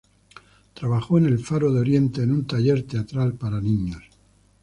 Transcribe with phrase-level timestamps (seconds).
[0.73, 4.01] Trabajó en el Faro de Oriente, en un taller teatral para niños.